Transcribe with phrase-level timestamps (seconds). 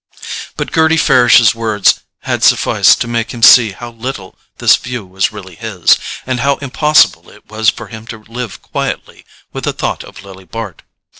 [0.57, 5.31] But Gerty Farish's words had sufficed to make him see how little this view was
[5.31, 10.03] really his, and how impossible it was for him to live quietly with the thought
[10.03, 10.81] of Lily Bart.